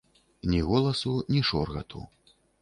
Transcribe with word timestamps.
Ні 0.51 0.61
голасу, 0.69 1.13
ні 1.29 1.43
шоргату. 1.51 2.05